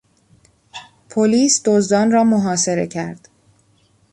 [1.09, 3.27] پلیس دزدان را محاصره کرد.